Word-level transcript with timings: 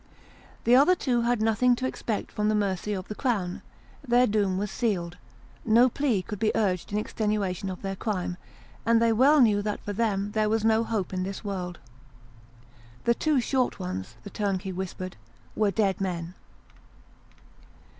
The 0.63 0.75
other 0.75 0.95
two 0.95 1.21
had 1.21 1.43
nothing 1.43 1.75
to 1.75 1.85
expect 1.85 2.31
from 2.31 2.49
the 2.49 2.55
mercy 2.55 2.91
of 2.93 3.07
the 3.07 3.13
Crown; 3.13 3.61
their 4.03 4.25
doom 4.25 4.57
was 4.57 4.71
sealed; 4.71 5.17
no 5.63 5.89
plea 5.89 6.23
could 6.23 6.39
be 6.39 6.51
urged 6.55 6.91
in 6.91 6.97
extenuation 6.97 7.69
of 7.69 7.83
their 7.83 7.95
crime, 7.95 8.37
and 8.83 8.99
they 8.99 9.13
well 9.13 9.39
knew 9.41 9.61
that 9.61 9.79
for 9.81 9.93
them 9.93 10.31
there 10.31 10.49
was 10.49 10.65
no 10.65 10.83
hope 10.83 11.13
in 11.13 11.21
this 11.21 11.43
world." 11.43 11.77
The 13.05 13.13
two 13.13 13.39
short 13.39 13.79
ones," 13.79 14.15
the 14.23 14.31
turnkey 14.31 14.71
whispered," 14.71 15.17
were 15.55 15.69
dead 15.69 16.01
men." 16.01 16.33